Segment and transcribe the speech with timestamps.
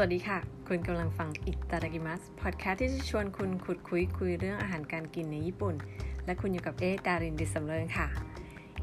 [0.00, 5.74] สวัสดีค่ะ คุณกำลังฟังอิตาดากิมัสพอดแคสต์ที่จะชวนคุณขุดคุ้ยคุยเรื่องอาหารการกินในญี่ปุ่น
[6.24, 8.06] และคุณอยู่กับเอดารินดิสำเริงค่ะ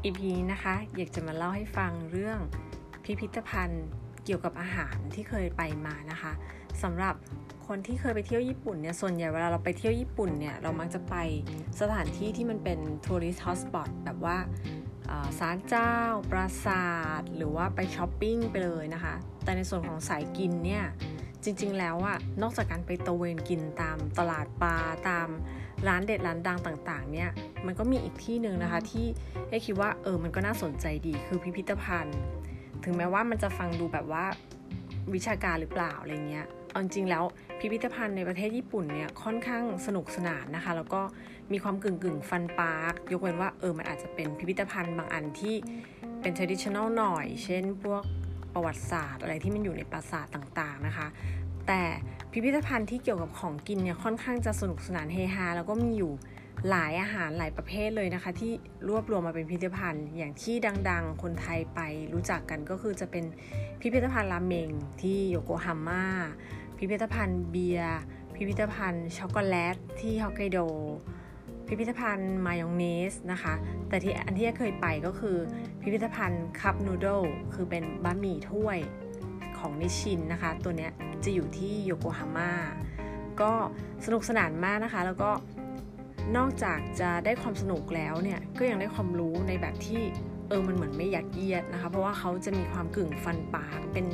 [0.02, 2.38] EP นี้นะคะ อยากจะมาเล่าให้ฟังเรื่อง
[3.04, 3.84] พิพิธภัณฑ์
[4.24, 6.32] เกี่ยวกับอาหารที่เคยไปมานะคะ
[6.82, 7.14] สำหรับ
[7.66, 11.14] คนที่เคยไปเที่ยวญี่ปุ่นเนี่ยส่วนใหญ่เวลาเราไปเที่ยวญี่ปุ่นเนี่ยเรามักจะไป
[11.80, 14.36] สถานที่ที่มันเป็น tourist hot spot แบบว่า
[15.38, 15.94] ศาลเจ้า
[16.30, 16.86] ปราสา
[17.20, 19.14] ท หรือว่าไปช้อปปิ้งไปเลยนะคะ
[19.44, 20.84] แต่ในส่วนของสายกินเนี่ย
[21.44, 24.76] จริงๆแล้วอะนอกจากการไปตะเวนกินตามตลาดปลา
[25.08, 25.28] ตาม
[25.88, 27.30] ร้านเด็ดร้านดังต่างๆ เนี่ย
[27.66, 29.06] มันก็มีอีกที่หนึ่งนะคะที่
[29.48, 32.20] เอ้คิดว่าเออ มันก็น่าสนใจดี คือพิพิธภัณฑ์
[32.84, 34.24] ถึงแม้ว่ามันจะฟังดูแบบว่า
[35.14, 37.24] วิชาการหรือเปล่าอะไรเงี้ย เอาจริงแล้ว
[37.58, 41.00] พิพิธภัณฑ์ในประเทศญี่ปุ่นเนี่ยค่อนข้างสนุกสนานนะคะ แล้วก็
[41.52, 45.54] มีความกึ่งกึ่งฟันปาร์กยกเว้นว่าเออมันอาจจะเป็นพิพิธภัณฑ์บางอันที่
[46.20, 48.02] เป็น traditional หน่อย เช่น พวก
[48.52, 51.06] ประวัติศาสตร์ อะไรที่มันอยู่ในปราสาทต่างๆนะคะ
[51.66, 51.82] แต่
[52.32, 56.12] พิพิธภัณฑ์ที่เกี่ยวกับของกินเนี่ยค่อนข้างจะสนุกสนานเฮฮาแล้วก็มีอยู่
[56.70, 58.52] หลายอาหารหลายประเภทเลยนะคะ ที่
[58.88, 60.54] รวบรวมมาเป็นพิพิธภัณฑ์ อย่างที่
[60.90, 61.80] ดังๆ คนไทยไป
[62.12, 63.24] รู้จักกันก็คือจะเป็น
[63.80, 64.70] พิพิธภัณฑ์ราเมง
[65.02, 66.04] ที่โยโกฮาม่า
[66.78, 67.98] พิพิธภัณฑ์เบียร์
[68.34, 70.58] พิพิธภัณฑ์ช็อกโกแลตที่ฮอกไกโด
[71.66, 73.54] พิพิธภัณฑ์มายองเนสนะคะ
[73.88, 75.36] แต่ที่อันที่เคยไปก็คือ
[75.80, 77.06] พิพิธภัณฑ์คัพนูโด
[77.54, 78.78] คือเป็นบะหมี่ถ้วย
[79.58, 80.92] ของนิชินนะคะ ตัวเนี้ย
[81.24, 82.52] จะอยู่ที่โยโกฮาม่า
[83.40, 83.52] ก็
[84.04, 85.30] สนุกสนานมากนะคะ แล้วก็
[86.36, 90.02] นอกจากจะได้ความสนุกแล้วเนี่ยก็ยังได้ความรู้ในแบบที่
[90.48, 94.06] เออมันเหมือนไม่ยัดเยียดนะคะ เพราะว่าเขาจะมีความกึ่งฟันปากเป็น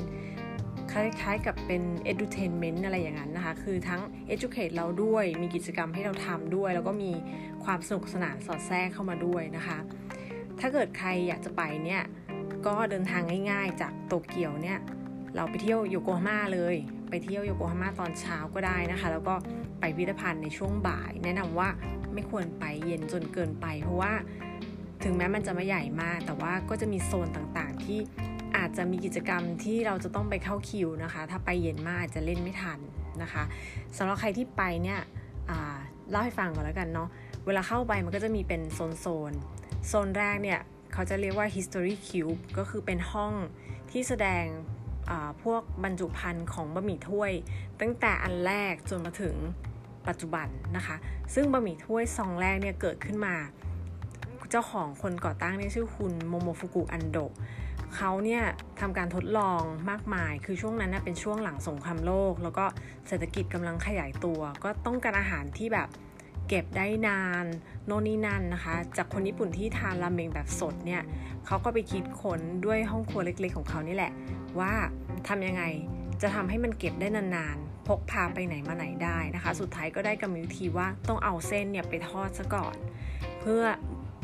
[0.93, 4.01] คล้ายๆกับเป็น edutainment อะไรอย่างนั้นนะคะ คือทั้ง
[4.35, 7.13] educate เราด้วย มีกิจกรรมให้เราทำด้วย แล้วก็มี
[7.65, 9.79] ความสนุกสนานสอดแทรกเข้ามาด้วยนะคะ
[10.61, 12.03] ถ้าเกิดใครอยากจะไปเนี่ย
[12.67, 14.79] ก็เดินทางง่าย ๆ จากโตเกียวเนี่ย
[15.37, 16.77] เราไปเที่ยวโยโกฮาม่าเลย
[17.11, 19.35] ไปเที่ยวโยโกฮาม่าตอนเช้าก็ได้นะคะ แล้วก็
[19.81, 21.69] ไปพิพิธภัณฑ์ในช่วงบ่าย แนะนำว่า
[22.15, 24.13] ไม่ควรไปเย็นจนเกินไป เพราะว่า
[25.05, 27.99] ถึงแม้มันจะไม่ใหญ่มาก แต่ว่าก็จะมีโซนต่างๆที่
[28.63, 32.79] อาจจะมีกิจกรรมที่เราจะต้องไปเข้าคิวนะคะ ถ้าไปเย็นมากอาจจะเล่นไม่ทัน
[33.23, 33.43] นะคะ
[33.97, 35.01] สำหรับใครที่ไปเนี่ย
[36.11, 37.09] เล่าให้ฟังก่อนแล้วกันเนาะ
[37.47, 39.33] เวลาเข้าไปมันก็จะมีเป็นโซนโซน
[39.89, 40.61] โซนแรกเนี่ย
[40.93, 43.33] เขาจะเรียกว่า history cube ก็คือเป็นห้อง
[43.91, 44.45] ที่แสดง
[45.43, 47.33] พวกบรรจุภัณฑ์ของบะหมี่ถ้วย
[47.81, 49.35] ตั้งแต่อันแรกจนมาถึง
[50.09, 50.97] ปัจจุบันนะคะ
[51.35, 53.35] ซึ่งบะหมี่ถ้วยซองแรกเนี่ยเกิดขึ้นมา
[54.51, 57.19] เจ้าของคนก่อตั้งเนี่ยชื่อคุณโมโมฟุกุอันโด
[57.97, 58.43] เขาเนี่ย
[58.81, 62.65] ทำการทดลองมากมาย คือช่วงนั้นเป็นช่วงหลังสงครามโลก แล้วก็
[63.09, 65.89] เศรษฐกิจกำลังขยายตัว ก็ต้องการอาหารที่แบบ
[66.49, 67.45] เก็บได้นาน
[67.87, 71.03] โน่นนี่นั่นนะคะ จากคนญี่ปุ่นที่ทานราเมงแบบสดเนี่ย
[71.47, 74.13] เขาก็ไปคิดค้นด้วยห้องครัวเล็กๆ ของเขานี่แหละ
[74.59, 74.73] ว่า
[75.29, 75.65] ทำยังไง
[76.23, 82.77] จะทำให้มันเก็บได้นานๆ พกพาไปไหนมาไหนได้นะคะ สุดท้ายก็ได้กำมิวทีว่าต้องเอาเส้นเนี่ยไปทอดซะก่อน
[83.41, 83.63] เพื่อ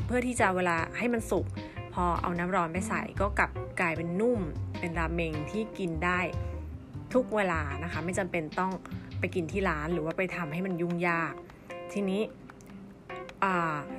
[0.06, 1.46] เพื่อที่จะเวลาให้มันสุก
[2.02, 3.50] อเอาน้ำร้อนไปใส่ก็กลับ
[3.80, 4.40] กลายเป็นนุ่ม
[4.78, 6.20] เป็นราเมงที่กินได้
[7.14, 8.72] ทุกเวลานะคะ ไม่จำเป็นต้อง
[9.18, 11.32] ไปกินที่ร้านหรือว่าไปทำให้มันยุ่งยาก
[11.92, 12.22] ทีนี้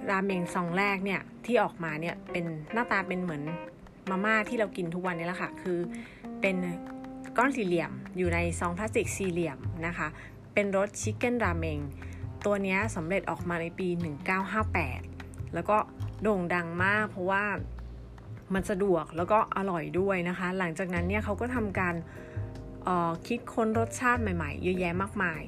[0.09, 3.43] ราเมงซองแรกเนี่ยที่ออกมาเนี่ยเป็นหน้าตาเป็นเหมือน
[4.09, 5.79] มาม่าที่เรากินทุกวันนี้แหละค่ะ คือ
[6.41, 6.55] เป็น
[7.37, 9.57] ก้อนสี่เหลี่ยมอยู่ในซองพลาสติกสี่เหลี่ยม
[9.87, 10.07] นะคะ
[10.53, 11.79] เป็นรสชิคเก้นราเมง
[12.45, 13.87] ตัวนี้สำเร็จออกมาในปี
[14.71, 15.77] 1958 แล้วก็
[16.21, 17.43] โด่งดังมากเพราะว่า
[18.53, 21.95] มันสะดวกแล้วก็อร่อยด้วยนะคะ หลังจากนั้นเนี่ยเขาก็ทำการ
[23.27, 25.41] คิดค้นรสชาติใหม่ๆ เยอะแยะมากมาย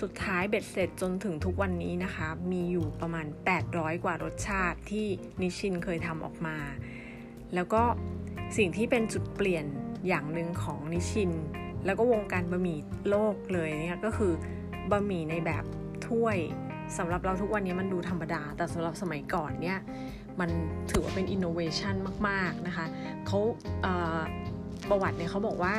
[0.00, 3.26] สุดท้ายเบ็ดเสร็จจนถึงทุกวันนี้นะคะ มีอยู่ประมาณ
[3.64, 5.06] 800 กว่ารสชาติที่
[5.40, 6.56] นิชินเคยทำออกมา
[7.54, 7.82] แล้วก็
[8.56, 9.64] สิ่งที่เป็นจุดเปลี่ยน
[10.08, 11.30] อย่างหนึ่งของนิชิน
[11.84, 12.78] แล้วก็วงการบะหมี่
[13.10, 14.32] โลกเลยเนี่ยก็คือ
[14.90, 15.64] บะหมี่ในแบบ
[16.08, 16.38] ถ้วย
[16.98, 19.78] สำหรับเราทุกวันนี้มันดูธรรมดา แต่สำหรับสมัยก่อนเนี่ย
[20.40, 20.50] มัน
[20.90, 21.94] ถือว่าเป็นอินโนเวชัน
[22.28, 22.86] มาก ๆ นะคะ
[23.26, 23.38] เขา
[24.88, 25.74] ประวัติเนี่ยเขาบอกว่า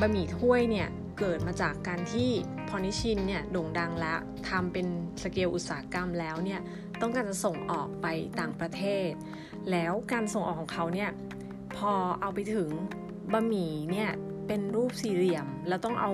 [0.00, 2.30] บะหมี่ถ้วยเนี่ยเกิดมาจากการที่
[2.68, 4.18] พอนิชินเนี่ยโด่งดังแล้ว
[4.48, 4.86] ทำเป็น
[5.22, 6.60] สเกลอุตสาหกรรมแล้วเนี่ย
[7.00, 8.06] ต้องการจะส่งออกไป
[8.40, 9.10] ต่างประเทศ
[9.70, 11.10] แล้วการส่งออกของเขาเนี่ย
[11.76, 12.68] พอเอาไปถึง
[13.32, 14.10] บะหมี่เนี่ย
[14.46, 16.10] เป็นรูปสี่เหลี่ยม แล้วต้องเอา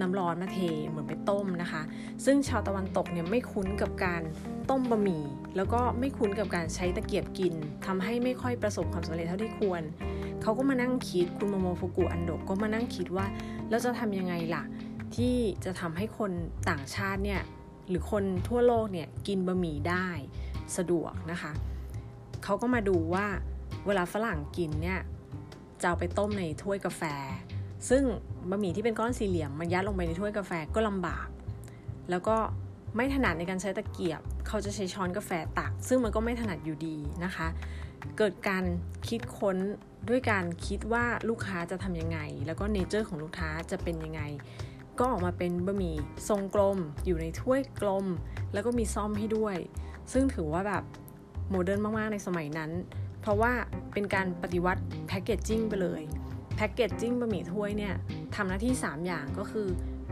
[0.00, 0.58] น้ำร้อนมาเท
[0.88, 1.82] เหมือนไปต้มนะคะ
[2.24, 4.22] ซึ่งชาวตะวันตกเนี่ยไม่คุ้นกับการ
[4.70, 5.24] ต้มบะหมี่
[5.56, 7.54] แล้วก็ไม่คุ้นกับการใช้ตะเกียบกิน
[7.86, 9.82] ทำให้ไม่ค่อยประสบความสำเร็จเท่าที่ควร
[10.42, 13.26] เขาก็มานั่งคิดคุณโมโมฟุกุอันโดก็มานั่งคิดว่า
[13.70, 14.62] แล้วจะทำยังไงล่ะ
[15.16, 16.32] ที่จะทำให้คน
[16.70, 17.42] ต่างชาติเนี่ย
[17.88, 20.08] หรือคนทั่วโลกเนี่ยกินบะหมี่ได้
[20.76, 21.52] สะดวกนะคะ
[22.44, 23.26] เขาก็มาดูว่า
[23.86, 25.00] เวลาฝรั่งกินเนี่ย
[25.80, 27.02] จะเอาไปต้มในถ้วยกาแฟ
[27.88, 28.02] ซึ่ง
[28.50, 31.26] บะหมี่ที่เป็นก้อนสี่เหลี่ยมมันยัดลงไปในถ้วยกาแฟก็ลำบาก
[32.10, 32.36] แล้วก็
[32.96, 37.48] ไม่ถนัดในการใช้ตะเกียบ เขาจะใช้ช้อนกาแฟตัก ซึ่งมันก็ไม่ถนัดอยู่ดีนะคะ
[38.18, 38.64] เกิดการ
[39.08, 39.56] คิดค้น
[40.08, 44.22] ด้วยการคิดว่าลูกค้าจะทำยังไง แล้วก็เนเจอร์ของลูกค้าจะเป็นยังไง
[44.98, 45.96] ก็ออกมาเป็นบะหมี่
[46.28, 48.06] ทรงกลม อยู่ในถ้วยกลม
[48.52, 49.56] แล้วก็มีส้อมให้ด้วย
[50.12, 50.84] ซึ่งถือว่าแบบ
[51.50, 52.70] modern มาก ๆ ในสมัยนั้น
[53.20, 53.52] เพราะว่า
[53.92, 56.02] เป็นการปฏิวัติ packaging ไปเลย
[56.56, 57.94] packaging บะหมี่ถ้วยเนี่ย
[58.34, 59.68] ทำหน้าที่ 3 อย่างก็คือ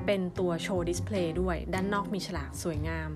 [0.07, 3.11] เป็นตัวโชว์ display ด้วย ด้านนอกมีฉลากสวยงาม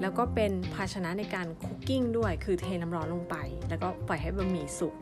[0.00, 3.36] แล้วก็เป็นภาชนะในการ cooking ด้วย คือเทน้ำร้อนลงไป
[3.68, 4.94] แล้วก็ปล่อยให้บะหมี่สุก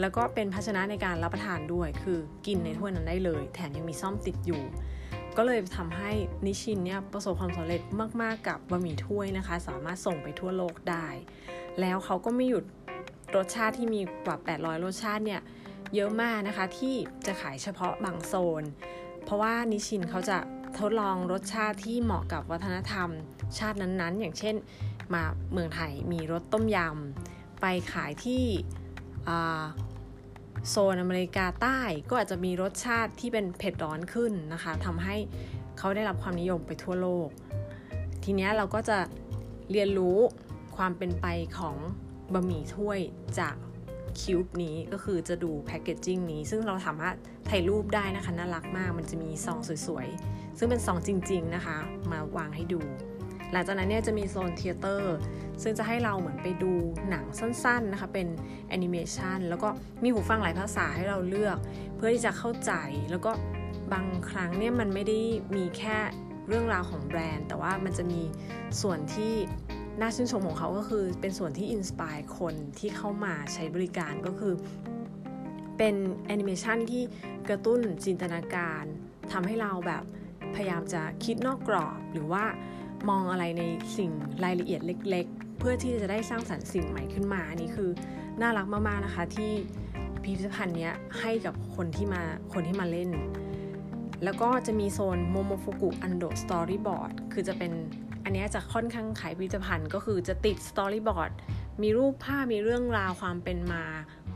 [0.00, 4.62] แล้วก็เป็นภาชนะในการรับประทานด้วย คือกินในถ้วยนั้นได้เลย แถมยังมีซ่อมติดอยู่
[5.36, 6.10] ก็เลยทำให้
[6.46, 7.82] นิชินเนี่ยประสบความสำเร็จ
[8.22, 11.06] มาก ๆ กับบะหมี่ถ้วยนะคะ สามารถส่งไปทั่วโลกได้
[11.80, 12.64] แล้วเขาก็ไม่หยุด
[13.36, 15.40] รสชาติที่มีกว่า 800 รสชาติเนี่ย
[15.94, 16.94] เยอะมากนะคะที่
[17.26, 18.64] จะขายเฉพาะบางโซน
[19.24, 20.38] เพราะว่านิชินเขาจะ
[20.78, 23.08] ทดลองรสชาติที่เหมาะกับวัฒนธรรม
[23.58, 24.54] ชาตินั้นๆ อย่างเช่น
[25.14, 28.44] มาเมืองไทยมีรสต้มยำไปขายที่
[30.68, 35.16] โซนอเมริกาใต้ก็อาจจะมีรสชาติที่เป็นเผ็ดร้อนขึ้นนะคะทำให้
[35.78, 37.28] เขาได้รับความนิยมไปทั่วโลก
[38.24, 38.98] ทีนี้เราก็จะ
[39.70, 40.18] เรียนรู้
[40.76, 41.26] ความเป็นไป
[41.58, 41.76] ของ
[42.32, 42.98] บะหมี่ถ้วย
[43.38, 43.56] จาก
[44.20, 47.16] คิวบ์นี้ก็คือจะดูแพคเกจจิ้งนี้ ซึ่งเราสามารถ
[47.48, 51.76] ถ่ายรูปได้นะคะน่ารักมาก มันจะมีซองสวยๆ ซึ่งเป็นซองจริง ๆนะคะ
[52.12, 52.80] มาวางให้ดู
[53.52, 55.16] หลังจากนั้นเนี่ยจะมีโซน theater
[55.62, 56.72] ซึ่งจะให้เราเหมือนไปดู
[57.10, 58.28] หนังสั้นๆนะคะ เป็น
[58.68, 59.68] แอนิเมชันแล้วก็
[60.02, 61.58] มีหูฟังหลายภาษาให้เราเลือก
[61.96, 62.72] เพื่อที่จะเข้าใจ
[63.10, 63.30] แล้วก็
[63.92, 65.18] บางครั้งเนี่ยมันไม่ได้
[65.56, 65.98] มีแค่
[66.48, 68.20] เรื่องราวของแบรนด์ แต่ว่ามันจะมี
[68.80, 69.32] ส่วนที่
[70.00, 74.54] น่าชื่นชมของเขาก็คือเป็นส่วนที่ inspire คนที่เข้ามาใช้บริการก็คือ
[75.78, 75.94] เป็น
[76.26, 77.02] แอนิเมชันที่
[77.48, 78.84] กระตุ้นจินตนาการ
[79.32, 80.02] ทำให้เราแบบ
[80.54, 82.44] พยายามจะคิดนอกกรอบ หรือว่า
[83.08, 83.62] มองอะไรใน
[83.96, 84.10] สิ่ง
[84.44, 87.90] รายละเอียดเล็ก ๆ เพื่อที่จะได้สร้างสรรค์สิ่งใหม่ขึ้นมาอันนี้คือ
[88.40, 89.52] น่ารักมากๆนะคะที่
[90.22, 90.90] พิพิธภัณฑ์นี้
[91.20, 92.22] ให้กับคนที่มา
[92.52, 93.10] คนที่มาเล่น
[94.24, 97.72] แล้วก็จะมีโซนโมโมฟุกุอันโด storyboard คือจะเป็น
[98.28, 101.30] อันนี้จะค่อนข้างขายพิพิธภัณฑ์ก็คือจะติด storyboard
[101.82, 103.84] มีรูปภาพมีเรื่องราวความเป็นมา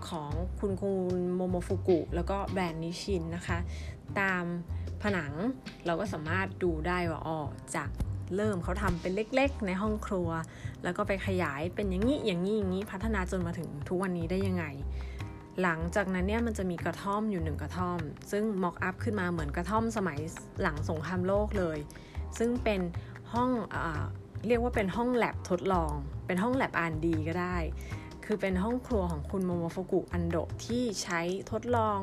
[0.08, 0.30] ของ
[0.60, 3.58] คุณคุณโมโมฟุกุ แล้วก็แบรนด์นิชินนะคะ
[4.18, 4.44] ตาม
[5.02, 5.32] ผนัง
[5.86, 7.38] เราก็สามารถดูได้ว่าอ๋อ
[7.74, 7.88] จาก
[8.36, 10.28] เริ่มเขาทำเป็นเล็กๆ ในห้องครัว
[10.84, 14.64] แล้วก็ไปขยายเป็นอย่างนี้อย่างนี้อย่างนี้พัฒนาจนมาถึงทุกวันนี้ได้ยังไง
[15.62, 17.98] หลังจากนั้นเนี่ยมันจะมีกระท่อมอยู่หนึ่งกระท่อม
[18.30, 20.18] ซึ่งมอกอัพขึ้นมาเหมือนกระท่อมสมัย
[20.62, 21.78] หลังสงครามโลกเลย
[22.38, 22.80] ซึ่งเป็น
[23.34, 23.76] ห้องอ
[24.46, 25.92] เรียกว่าเป็นห้องแลบทดลอง
[26.26, 27.56] เป็นห้องแลบอ่านดีก็ได้
[28.24, 30.36] คือเป็นห้องครัวของคุณโมโมฟุกุอันโด
[30.66, 31.20] ที่ใช้
[31.50, 31.98] ทดลอง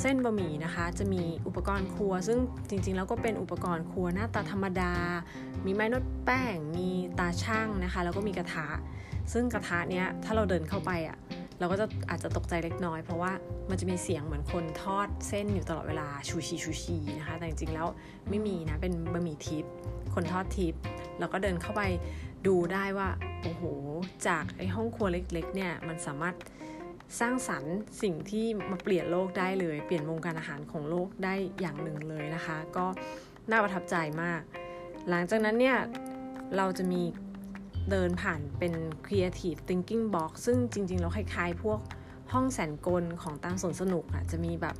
[0.00, 2.38] เส้นบะหมี่นะคะ จะมีอุปกรณ์ครัว ซึ่ง
[2.68, 4.94] จริงๆ แล้วก็เป็นอุปกรณ์ครัวหน้าตาธรรมดา
[5.64, 6.88] มีไม้นวดแป้ง มี
[7.18, 8.66] ตาช่างนะคะ แล้วก็มีกระทะ
[9.32, 11.16] ซึ่งกระทะเนี้ยถ้าเราเดินเข้าไปอะ่ะ
[11.62, 13.32] เราก็จะอาจจะตกใจเล็กน้อย เพราะว่า
[13.70, 17.88] มันจะมีเสียงเหมือนคนทอดเส้นอยู่ตลอดเวลาชูชีชูชีนะคะ แต่จริงๆแล้ว
[18.28, 19.72] ไม่มีนะเป็นบะหมี่ทิพย์
[20.14, 20.74] คนทอดทิป
[21.18, 21.82] แล้วก็เดินเข้าไป
[22.46, 23.08] ดูได้ว่า
[23.42, 23.62] โอ้โห
[24.26, 26.34] จากไอ้ห้องครัวเล็กๆเนี่ยมันสามารถ
[27.20, 32.86] สร้างสรรค์สิ่งที่มาเปลี่ยนโลกได้เลย เปลี่ยนวงการอาหารของโลกได้อย่างหนึ่งเลยนะคะ ก็
[33.50, 34.40] น่าประทับใจมาก
[35.08, 35.78] หลังจากนั้นเนี่ย
[36.56, 37.02] เราจะมี
[37.90, 38.72] เดินผ่านเป็น
[39.06, 41.80] Creative Thinking Box ซึ่งจริง ๆ แล้วคล้ายๆ พวก
[42.32, 44.76] ห้องแสนกลของตามสวนสนุกอะจะมีแบบ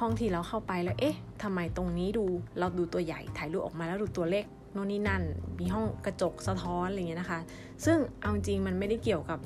[0.00, 2.24] ห้องที่เราเข้าไปแล้วเอ๊ะทำไมตรงนี้ดู
[2.58, 5.22] เราดูตัวใหญ่ถ่ายรูปออกมาแล้วดูตัวเล็กโน่นนี่นั่น
[5.58, 7.40] มีห้องกระจกสะท้อนอะไรเงี้ยนะคะ
[7.84, 9.38] ซึ่งเอาจริงมันไม่ได้เกี่ยวกับ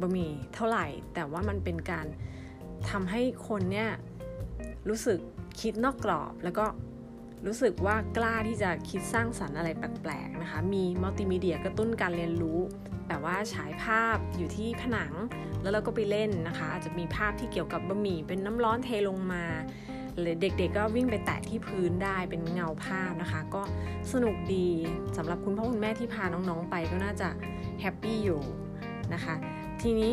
[0.00, 2.06] บะหมี่เท่าไหร่ แต่ว่ามันเป็นการ
[2.90, 3.88] ทำให้คนเนี่ย
[4.88, 5.18] รู้สึก
[5.60, 6.64] คิดนอกกรอบแล้วก็
[7.46, 12.60] รู้สึกว่ากล้าที่จะคิดสร้างสรรค์อะไรแปลกๆนะคะ มีมัลติมีเดียกระตุ้นการเรียนรู้
[13.08, 15.12] แบบว่าฉายภาพอยู่ที่ผนัง
[15.62, 19.44] แล้วเราก็ไปเล่นนะคะ อาจจะมีภาพที่เกี่ยวกับบะหมี่เป็นน้ำร้อนเทลงมา
[20.18, 23.62] หรือเด็กๆก็วิ่งไปแตะที่พื้นได้เป็นเงาภาพนะคะ ก็
[24.12, 24.68] สนุกดี
[25.16, 27.28] สำหรับคุณพ่อคุณแม่ที่พาน้องๆไปก็น่าจะ
[27.80, 28.40] happy อยู่
[29.14, 29.34] นะคะ
[29.82, 30.12] ทีนี้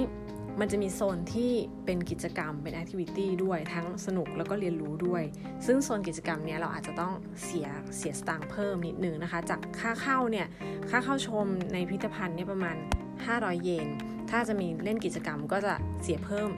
[0.60, 1.52] มันจะมีโซนที่
[1.86, 5.24] เป็นกิจกรรมเป็น activity ด้วยทั้งสนุกแล้วก็เรียนรู้ด้วย
[5.66, 7.14] ซึ่งโซนกิจกรรมเนี้ยเราอาจจะต้อง
[7.44, 10.48] เสียเสียสตางค์เพิ่มนิดนึงนะคะ จากค่าเข้าเนี่ย
[10.90, 12.76] ค่าเข้าชมในพิพิธภัณฑ์เนี่ยประมาณ
[13.20, 13.88] 500 เยน
[14.30, 15.74] ถ้าจะมีเล่นกิจกรรมก็จะ
[16.04, 16.50] เสียเพิ่ม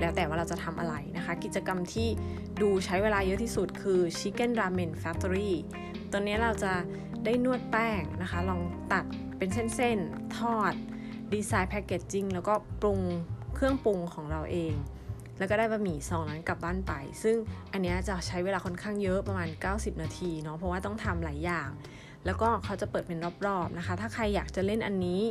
[0.00, 2.08] แล้วแต่ว่าเราจะทำอะไรนะคะ กิจกรรมที่
[2.62, 5.52] ดูใช้เวลาเยอะที่สุดคือ Chicken Ramen Factory
[6.12, 6.72] ตอนนี้เราจะ
[7.24, 8.60] ได้นวดแป้งนะคะ ลอง
[8.92, 9.04] ตัด
[9.38, 10.72] เป็นเส้นๆ ทอด
[11.32, 13.00] ดีไซน์แพคเกจจิ้งแล้วก็ปรุง
[13.60, 14.74] เครื่องปรุงของเราเอง
[15.38, 17.36] แล้วก็ได้บะหมี่ซองนั้นกลับบ้านไป ซึ่ง
[17.72, 21.68] อันนี้จะใช้เวลาค่อนข้างเยอะประมาณ 90 นาทีเนาะเพราะว่าต้องทำหลายอย่าง
[22.26, 25.22] แล้วก็เขาจะเปิดเป็นรอบๆนะคะ ถ้าใครอยากจะเล่นอันนี้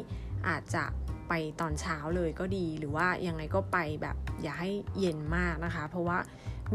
[0.48, 0.84] อาจจะ
[1.30, 6.18] ไปตอนเช้าเลยก็ดีหรือว่ายังไงก็ไปแบบอย่าให้เย็นมากนะคะ เพราะว่า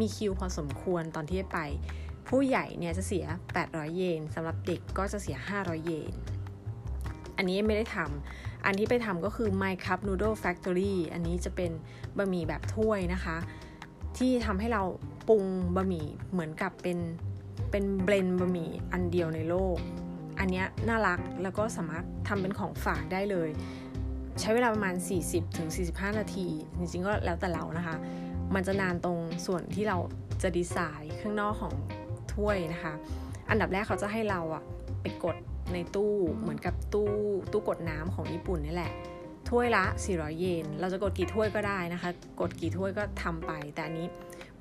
[0.00, 1.58] มีคิวพอสมควรตอนที่ไป
[2.28, 3.26] ผู้ใหญ่เนี่ยจะเสีย
[3.60, 6.12] 800 เยนสำหรับเด็กก็จะเสีย 500 เยน
[7.36, 11.70] อันนี้ไม่ได้ทำ อันที่ไปทำก็คือ My Cup Noodle Factory อันนี้จะเป็น
[12.16, 13.36] บะหมี่แบบถ้วยนะคะ
[14.18, 14.82] ที่ทำให้เรา
[15.28, 15.44] ปรุง
[15.76, 16.98] บะหมี่เหมือนกับเป็น
[17.70, 19.76] เป็นเบลนบะหมี่อันเดียวในโลก
[20.38, 23.48] อันนี้น่ารักแล้วก็สามารถทำเป็นของฝากได้เลย
[24.40, 24.94] ใช้เวลาประมาณ
[25.56, 27.96] 40-45 นาที จริงๆก็แล้วแต่เรานะคะ
[28.54, 29.98] มันจะนานตรงส่วนที่เรา
[30.42, 31.74] จะดีไซน์ข้างนอกของ
[32.34, 32.94] ถ้วยนะคะ
[33.50, 34.62] อันดับแรกเขาจะให้เราอะ
[35.02, 35.36] ไปกด
[35.72, 37.12] ในตู้เหมือนกับตู้
[37.52, 38.92] ตู้กดน้ำของญี่ปุ่นนี่แหละ
[39.50, 44.06] ถ้วยละ 400 เยน เราจะกดกี่ถ้วยก็ได้นะคะ กดกี่ถ้วยก็ทำไป แต่อันนี้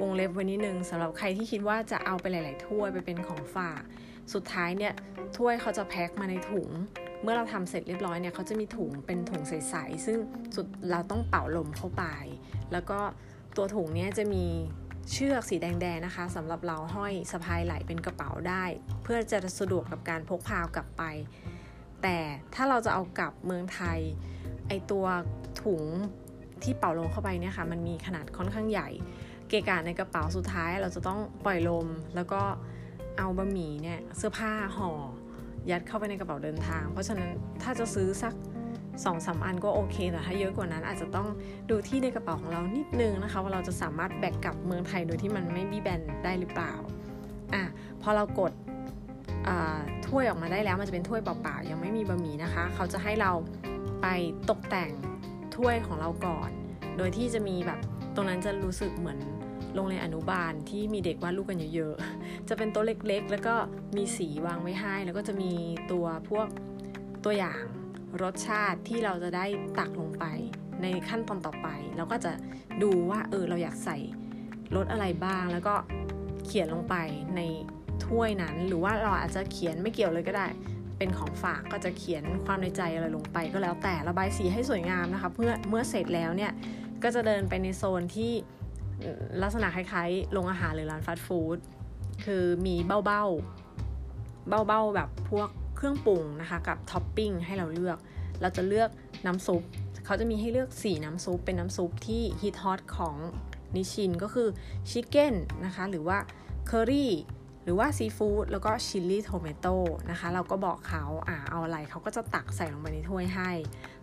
[0.01, 3.81] วงเล็บไว้นิดนึงสำหรับใครที่คิดว่าจะเอาไปหลาย ๆ ถ้วยไปเป็นของฝาก
[4.33, 4.93] สุดท้ายเนี่ย
[5.38, 6.69] ถ้วยเขาจะแพ็คมาในถุง
[7.22, 10.17] เมื่อเราทำเสร็จเรียบร้อยเนี่ยเขาจะมีถุงเป็นถุงใส ๆ ซึ่ง
[10.55, 12.03] สุดเราต้องเป่าลมเข้าไป
[12.72, 13.00] แล้วก็
[13.57, 14.45] ตัวถุงเนี้ยจะมี
[15.12, 18.63] เชือกสีแดงๆนะคะสำหรับเราห้อยสะพายไหลเป็นกระเป๋าได้
[19.03, 21.03] เพื่อจะสะดวกกับการพกพากลับไป
[22.03, 22.17] แต่
[22.55, 24.00] ถ้าเราจะเอากลับเมืองไทย
[24.67, 25.05] ไอตัว
[25.63, 25.83] ถุง
[26.63, 28.89] ที่เป่าลมเข้าไปเนี่ยค่ะมันมีขนาดค่อนข้างใหญ่
[29.48, 32.41] เกะกะในกระเป๋าสุดท้ายเราจะต้องปล่อยลม แล้วก็
[33.17, 34.91] เอาบะหมี่เนี่ยเสื้อผ้าห่อ
[35.72, 37.29] ยัดเข้าไปในกระเป๋าเดินทาง เพราะฉะนั้น
[37.63, 38.33] ถ้าจะซื้อสัก
[39.06, 41.28] สองสาอันก็โอเค แต่ถ้าเยอะกว่านั้นอาจจะต้อง
[41.70, 46.74] ดูที่ในกระเป๋าของเรานิดนึงนะคะ ว่าเราจะสามารถแบกกลับเมืองไทยโดยที่มันไม่บีแบนได้หรือเปล่า
[47.54, 47.64] อะ
[48.02, 48.52] พอเรากด
[50.08, 53.32] ถ้วยออกมาได้แล้วมันจะเป็นถ้วยเปล่าๆยังไม่มีบะหมี่นะคะ เขาจะให้เรา
[54.02, 54.08] ไป
[54.50, 54.92] ตกแต่ง
[55.56, 56.50] ถ้วยของเราก่อน
[56.98, 57.80] โดยที่จะมีแบบ
[58.16, 59.20] ตรงนั้นจะรู้สึกเหมือน
[59.76, 63.56] โรงเรียนอนุบาลที่มีเด็กวาดรูปกันเยอะๆ จะเป็นโต๊ะเล็กๆ แล้วก็
[63.98, 65.52] มีสีวางไว้ให้ แล้วก็จะมี
[65.92, 66.48] ตัวพวก
[67.26, 67.62] ตัวอย่าง
[68.22, 69.46] รสชาติที่เราจะได้
[69.79, 70.25] ตักลงไป
[70.82, 71.67] ในขั้นตอนต่อไป
[71.98, 72.32] เราก็จะ
[72.84, 73.98] ดูว่าเออเราอยากใส่
[74.75, 75.75] รสอะไรบ้าง แล้วก็
[76.46, 76.96] เขียนลงไป
[77.36, 77.41] ใน
[78.05, 80.48] ถ้วยนั้น หรือว่าเราอาจจะเขียนไม่เกี่ยวเลยก็ได้
[80.98, 86.51] เป็นของฝากก็จะเขียนความในใจอะไรลงไป ก็แล้วแต่ระบายสีให้สวยงามนะคะเพื่อเมื่อเสร็จแล้วเนี่ย
[87.03, 88.32] ก็จะเดินไปในโซนที่
[89.41, 91.58] ลักษณะคล้ายๆโรงอาหารหรือร้านฟาสต์ฟู้ด
[92.25, 95.50] คือมีเบ้าๆเบ้าๆแบบพวก
[95.84, 97.98] รื่องปรุงนะคะ กับท็อปปิ้งให้เราเลือก
[98.42, 98.90] เราจะเลือก
[99.25, 99.62] น้ำซุป
[100.06, 103.16] เขาจะมีให้เลือก 4 น้ำซุป เป็นน้ำซุปที่ฮิตฮอตของ
[103.75, 104.48] นิชินก็คือ
[104.89, 105.36] chicken
[105.66, 106.18] นะคะ หรือว่า
[106.68, 107.13] เคอรี่
[107.63, 109.75] หรือว่าซีฟู้ดแล้วก็ chili tomato
[110.12, 113.52] นะคะ เราก็บอกเขาอ่าเอาอะไรเขาก็จะตักใส่ลงไปในถ้วยให้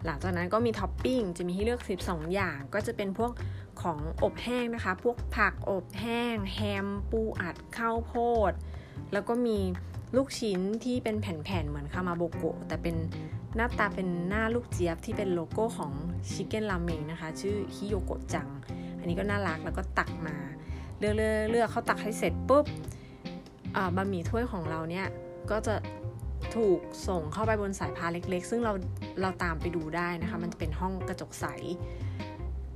[0.05, 3.33] หลังจากนั้นก็มีท็อปปิ้งจะมีให้เลือก 12 อย่าง ก็จะเป็นพวก
[3.83, 8.15] ของอบแห้งนะคะ พวกผักอบแห้ง แฮมปูอัดข้าวโพ
[8.51, 8.53] ด
[9.13, 9.59] แล้วก็มี
[10.17, 12.97] ลูกชิ้นที่เป็นแผ่นๆเหมือนคามาโบโกะแต่เป็น
[13.57, 15.93] หน้าตาเป็นหน้าลูกเจี๊ยบที่เป็นโลโก้ของ
[16.31, 18.49] ชิคเก้นราเมงนะคะ ชื่อฮิโยโกะจัง
[18.99, 20.37] อันนี้ก็น่ารักแล้วก็ตักมา
[20.99, 21.15] เลือก
[21.51, 22.65] เลือกเขาตักให้เสร็จปุ๊บ
[23.97, 25.07] บะหมี่ถ้วยของเราเนี่ย
[25.51, 25.75] ก็จะ
[26.57, 28.73] ถูกส่งเข้าไปบนสายพานเล็ก ๆ ซึ่งเรา
[29.21, 31.47] เราตามไปดูได้นะคะ มันจะเป็นห้องกระจกใส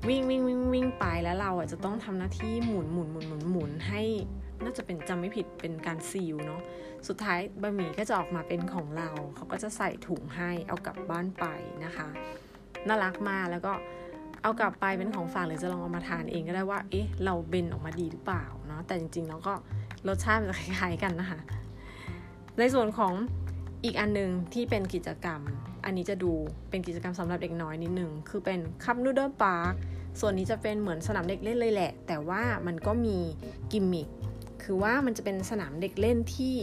[0.08, 4.02] วิ่งวิ่งวิ่งวิ่งไปแล้วเราอะจะต้องทำหน้าที่หมุนหมุนหมุนหมุนหมุนให้
[4.62, 6.62] น่าจะเป็นจำไม่ผิดเป็นการ seal เนาะ
[7.08, 11.44] สุดท้ายบะหมี่ก็จะออกมาเป็นของเรา เขาก็จะใส่ถุงให้เอากลับบ้านไป
[11.84, 12.08] นะคะ
[12.86, 13.72] น่ารักมากแล้วก็
[14.42, 19.54] เอากลับไปเป็นของฝากหรือจะลองเอามาทานเองก็ได้ว่า เอ๊ะ เรา blend ออกมาดีหรือเปล่าเนาะแต่จริงๆแล้วก็
[20.08, 21.38] รสชาติมันจะคล้ายๆกันนะคะ
[22.58, 23.12] ในส่วนของ
[23.84, 25.40] อีกอันนึงที่เป็นกิจกรรม
[25.84, 26.32] อันนี้จะดู
[26.70, 29.72] เป็นกิจกรรมสำหรับเด็กน้อยนิดนึงคือเป็น Cup Noodle Park
[30.20, 33.18] ส่วนนี้จะเป็นเหมือนสนามเด็กเล่นเลยแหละ แต่ว่ามันก็มี
[33.72, 34.08] กิมมิค
[34.64, 36.56] คือว่ามันจะเป็นสนามเด็กเล่นที่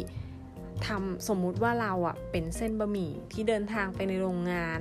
[0.87, 4.79] ทำสมมุติว่าเราอะเป็นเส้นบะหมี่ที่เดินทางไปในโรงงาน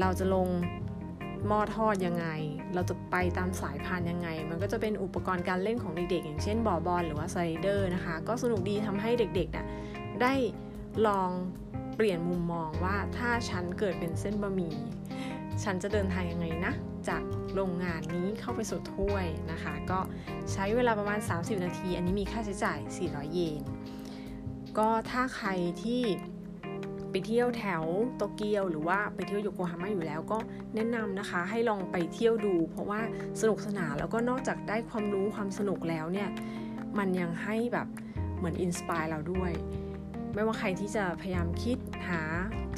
[0.00, 0.48] เราจะลง
[1.46, 2.26] หม้อทอดยังไง
[2.74, 9.66] เราจะไปตามสายพานยังไง มันก็จะเป็นอุปกรณ์การเล่นของเด็กๆ อย่างเช่นบอบอลหรือว่าไซเดอร์นะคะ ก็สนุกดีทำให้เด็กๆน่ะ
[10.22, 10.34] ได้
[11.06, 11.30] ลอง
[11.96, 14.74] เปลี่ยนมุมมองว่าถ้าฉันเกิดเป็นเส้นบะหมี่
[15.64, 16.72] ฉันจะเดินทางยังไงนะ
[17.08, 17.22] จาก
[17.54, 20.00] โรงงานนี้เข้าไปสู่ถ้วยนะคะ ก็
[20.52, 23.62] ใช้เวลาประมาณ 30 นาที อันนี้มีค่าใช้จ่าย 400 เยน
[24.78, 25.48] ก็ถ้าใคร
[25.82, 26.02] ที่
[27.10, 27.84] ไปเที่ยวแถว
[28.16, 30.38] โตเกียว หรือว่าไปเที่ยวโยโกฮาม่าอยู่แล้วก็
[30.74, 33.00] แนะนำนะคะให้ลองไปเที่ยวดู เพราะว่า
[33.40, 36.28] สนุกสนานแล้วก็นอกจากได้ความรู้ความสนุกแล้วเนี่ย
[36.98, 37.88] มันยังให้แบบ
[38.36, 39.52] เหมือนอินสปายเราด้วย
[40.34, 41.78] ไม่ว่าใครที่จะพยายามคิด
[42.08, 42.22] หา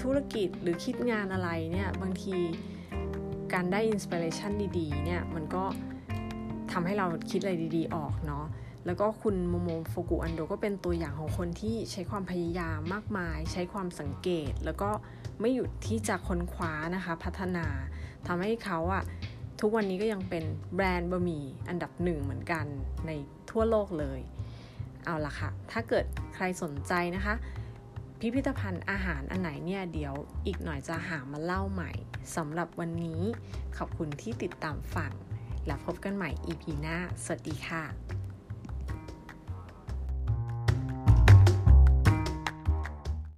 [0.02, 2.36] ธุรกิจหรือคิดงานอะไรเนี่ยบางที
[3.54, 5.64] การได้อินสปิเรชันดีๆเนี่ยมันก็
[6.72, 8.44] ทำให้เราคิดอะไรดีๆออกเนาะ
[8.86, 14.90] แล้วก็คุณโมโมโฟกุอันโดก็เป็นตัวอย่างของคนที่ใช้ความพยายามมากมาย ใช้ความสังเกต แล้วก็
[15.40, 17.66] ไม่หยุดที่จะค้นคว้านะคะพัฒนา
[18.26, 19.02] ทำให้เขาอะ
[19.60, 20.44] ทุกวันนี้ก็ยังเป็น
[20.74, 22.64] แบรนด์บะหมี่อันดับหนึ่งเหมือนกัน
[23.06, 23.10] ใน
[23.50, 24.20] ทั่วโลกเลย
[25.04, 26.04] เอาละค่ะ ถ้าเกิด
[26.34, 27.34] ใครสนใจนะคะ
[28.24, 30.14] พิพิธภัณฑ์อาหารอันไหนเนี่ยเดี๋ยว
[30.46, 31.92] อีกหน่อยจะหามาเล่าใหม่
[32.36, 33.22] สำหรับวันนี้
[33.76, 35.12] ขอบคุณที่ติดตามฟัง
[35.66, 38.21] แล้วพบกันใหม่ EP หน้า สวัสดีค่ะ